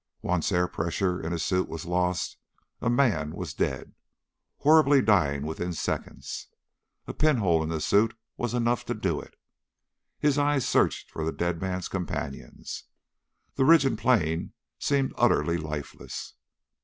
[0.23, 2.35] Once air pressure in a suit was lost
[2.81, 3.93] a man was dead
[4.57, 6.47] horribly dying within seconds.
[7.05, 9.35] A pinhole in the suit was enough to do it.
[10.17, 12.85] His eyes searched for the dead man's companions.
[13.53, 16.33] The ridge and plain seemed utterly lifeless.